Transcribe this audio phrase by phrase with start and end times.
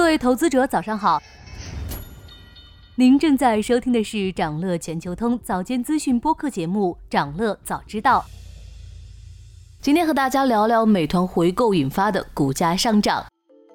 [0.00, 1.22] 各位投资者，早上好。
[2.94, 8.24] 您正在收听的是长乐全球通早间资讯播客节目《长乐早知道》。
[9.82, 13.22] 今天和大家聊聊美团回购引发的股价上涨。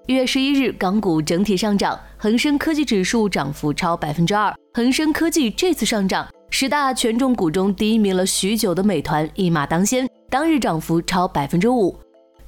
[0.08, 4.52] 一月十一日，港股整体上涨，恒生科技指数涨幅超百分之二。
[4.74, 11.96] 恒生科技这次上涨，十大权重股中低迷了许久的美团一马当先，当日涨幅超百分之五。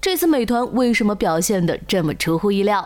[0.01, 2.83] 这次美团为什么表现的这么出乎意料？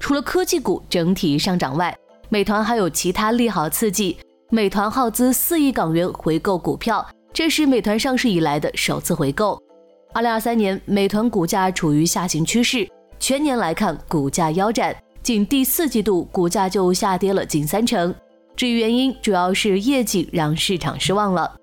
[0.00, 1.94] 除了科技股整体上涨外，
[2.30, 4.18] 美团还有其他利好刺激。
[4.48, 9.62] 美团耗资四亿港元回购股票，这是美团上市以来的首次回购。
[10.12, 12.88] 二零二三年，美团股价处于下行趋势，
[13.20, 18.12] 全年来看股价腰斩，仅第四季度股价就下跌了近三成。
[18.56, 21.54] 至于原因，主要是业绩让市场失望了。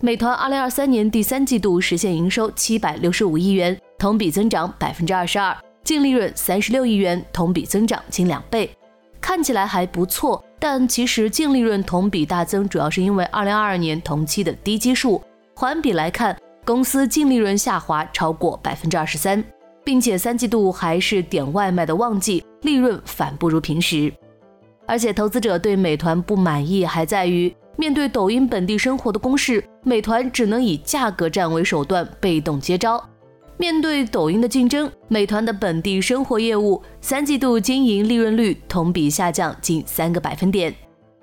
[0.00, 5.56] 美团二零二三年第三季度实现营收七百六十五亿元，同比增长百分之二十二。
[5.92, 8.74] 净利润三十六亿元，同比增长近两倍，
[9.20, 10.42] 看起来还不错。
[10.58, 15.22] 但其实净利润同比大增，主要是因为二零二二年同期的低基数。
[15.54, 16.34] 环比来看，
[16.64, 19.44] 公司净利润下滑超过百分之二十三，
[19.84, 24.10] 并且三季度还是点外卖的旺季，利润反不如平时。
[24.86, 33.06] 而且投资者对美团不满意，还在于面对抖音本地生活的攻势，美团只能以价格战为手段，被动接招。
[33.62, 40.74] 面对抖音的竞争，美团的本地生活业务三季度经营利润率同比下降近三个百分点。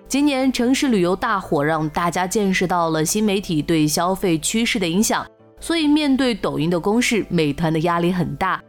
[0.08, 5.28] 今年城市旅游大火，让大家见识到了新媒体对消费趋势的影响，
[5.60, 8.64] 所以面对抖音的攻势，美团的压力很大。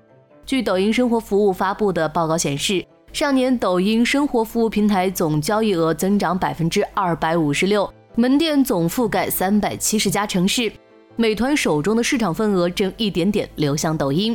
[0.45, 10.73] 据抖音生活服务发布的报告显示，上年抖音生活服务平台总交易额增长百分之二百五十六，门店总覆盖三百七十家城市。
[11.21, 14.35] 美团手中的市场份额正一点点流向抖音，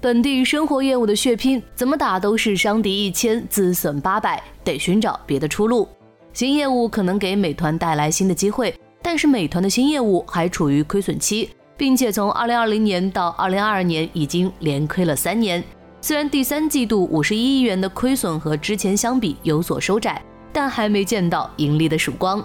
[0.00, 5.86] 本地生活业务的血拼怎么打都是伤敌一千自损八百，得寻找别的出路。
[6.32, 15.62] 新业务可能给美团带来新的机会，但是美团的新业务还处于亏损期，并且从二零二零年到二零二二年已经连亏了三年。
[16.00, 20.20] 虽然第三季度五十一亿元的亏损和之前相比有所收窄，
[20.52, 22.44] 但还没见到盈利的曙光。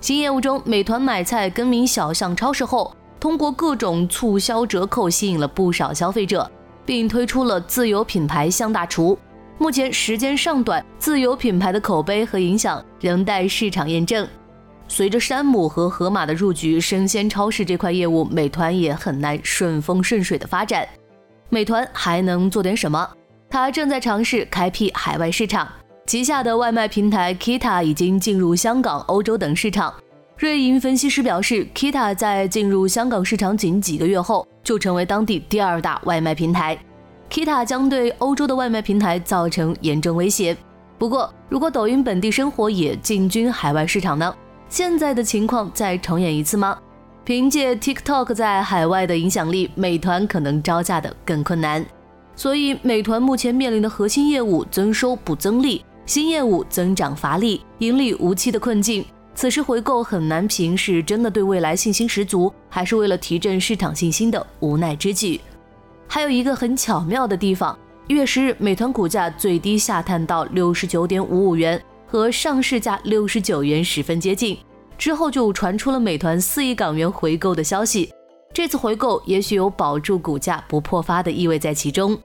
[0.00, 6.48] 新业务中，美团买菜更名小象超市后，通过各种促销折扣吸引了不少消费者，
[6.86, 9.18] 并推出了自有品牌象大厨。
[9.58, 14.26] 目前时间尚短，自有品牌的口碑和影响仍待市场验证。
[14.86, 20.88] 随着山姆和盒马的入局，生鲜超市这块业务，美团也很难顺风顺水的发展。
[21.48, 23.10] 美团还能做点什么？
[23.50, 25.66] 它正在尝试开辟海外市场。
[26.08, 29.92] 旗下的外卖平台 Kita 已经进入香港、欧洲等市场。
[30.38, 36.78] 瑞银分析师表示，Kita 在进入香港市场仅几个月后，就成为当地第二大外卖平台。
[37.30, 40.56] Kita 将对欧洲的外卖平台造成严重威胁。
[40.96, 44.34] 不过，如果抖音本地生活也进军海外市场呢？
[44.70, 46.78] 现在的情况再重演一次吗？
[47.22, 51.84] 凭借 TikTok 在海外的影响力，美团可能招架的更困难。
[52.34, 55.84] 所以，美团目前面临的核心业务增收不增利。
[56.08, 59.04] 新业务增长乏力、盈利无期的困境，
[59.34, 65.38] 此时回购很难评是真的对未来信心十足，还是为了提振市场信心的无奈之举。
[66.06, 74.56] 还有一个很巧妙的地方，一月十日，美团股价最低下探到六十九点五五元，和上市价六十九元十分接近，
[74.96, 78.10] 之后就传出了美团四亿港元回购的消息。
[78.54, 82.18] 这次回购也许有保住股价不破发的意味在其中。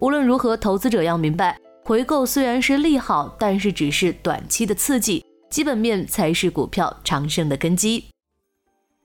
[0.00, 1.56] 无论如何，投资者要明白。
[1.92, 8.02] 回购虽然是利好，但是只是短期的刺激，基本面才是股票长盛的根基。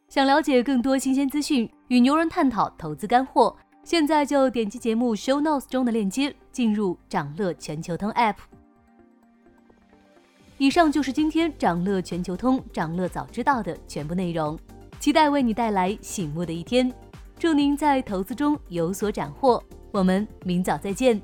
[0.07, 3.53] 想了解更多新鲜资讯，与牛人探讨投资干货，
[3.83, 8.35] 现在就点击节目 show notes 中的链接，进入掌乐全球通 app。
[10.57, 14.57] 以上就是今天掌乐全球通掌乐早知道的全部内容，
[14.97, 16.89] 期待为你带来醒目的一天。
[17.37, 19.61] 祝您在投资中有所斩获，
[19.91, 21.21] 我们明早再见。